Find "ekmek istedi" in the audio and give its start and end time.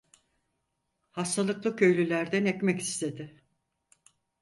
2.45-3.43